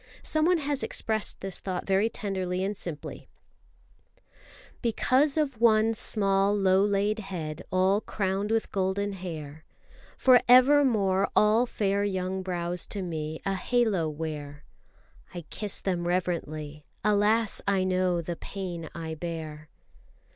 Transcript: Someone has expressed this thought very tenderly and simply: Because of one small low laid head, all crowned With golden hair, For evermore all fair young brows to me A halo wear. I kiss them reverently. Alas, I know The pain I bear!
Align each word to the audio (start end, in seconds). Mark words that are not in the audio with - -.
Someone 0.23 0.57
has 0.57 0.81
expressed 0.81 1.41
this 1.41 1.59
thought 1.59 1.85
very 1.85 2.09
tenderly 2.09 2.63
and 2.63 2.75
simply: 2.75 3.29
Because 4.81 5.37
of 5.37 5.61
one 5.61 5.93
small 5.93 6.55
low 6.57 6.83
laid 6.83 7.19
head, 7.19 7.61
all 7.71 8.01
crowned 8.01 8.49
With 8.49 8.71
golden 8.71 9.13
hair, 9.13 9.63
For 10.17 10.41
evermore 10.49 11.29
all 11.35 11.67
fair 11.67 12.03
young 12.03 12.41
brows 12.41 12.87
to 12.87 13.03
me 13.03 13.43
A 13.45 13.53
halo 13.53 14.09
wear. 14.09 14.63
I 15.35 15.41
kiss 15.51 15.79
them 15.79 16.07
reverently. 16.07 16.83
Alas, 17.05 17.61
I 17.67 17.83
know 17.83 18.23
The 18.23 18.35
pain 18.35 18.89
I 18.95 19.13
bear! 19.13 19.69